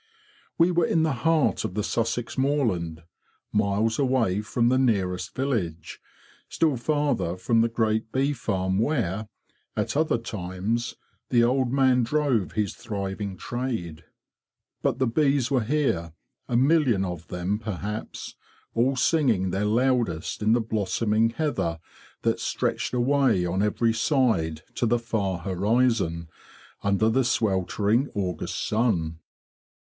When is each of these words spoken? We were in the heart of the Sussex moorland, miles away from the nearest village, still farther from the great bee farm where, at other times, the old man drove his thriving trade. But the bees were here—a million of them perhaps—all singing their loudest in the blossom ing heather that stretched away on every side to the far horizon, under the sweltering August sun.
We 0.57 0.71
were 0.71 0.87
in 0.87 1.03
the 1.03 1.13
heart 1.13 1.63
of 1.63 1.75
the 1.75 1.83
Sussex 1.83 2.35
moorland, 2.35 3.03
miles 3.53 3.99
away 3.99 4.41
from 4.41 4.69
the 4.69 4.79
nearest 4.79 5.35
village, 5.35 6.01
still 6.49 6.75
farther 6.75 7.37
from 7.37 7.61
the 7.61 7.69
great 7.69 8.11
bee 8.11 8.33
farm 8.33 8.79
where, 8.79 9.27
at 9.77 9.95
other 9.95 10.17
times, 10.17 10.95
the 11.29 11.43
old 11.43 11.71
man 11.71 12.01
drove 12.01 12.53
his 12.53 12.73
thriving 12.73 13.37
trade. 13.37 14.03
But 14.81 14.97
the 14.97 15.05
bees 15.05 15.51
were 15.51 15.61
here—a 15.61 16.57
million 16.57 17.05
of 17.05 17.27
them 17.27 17.59
perhaps—all 17.59 18.95
singing 18.95 19.51
their 19.51 19.65
loudest 19.65 20.41
in 20.41 20.53
the 20.53 20.61
blossom 20.61 21.13
ing 21.13 21.29
heather 21.29 21.77
that 22.23 22.39
stretched 22.39 22.95
away 22.95 23.45
on 23.45 23.61
every 23.61 23.93
side 23.93 24.63
to 24.73 24.87
the 24.87 24.97
far 24.97 25.37
horizon, 25.41 26.27
under 26.81 27.07
the 27.07 27.23
sweltering 27.23 28.09
August 28.15 28.67
sun. 28.67 29.19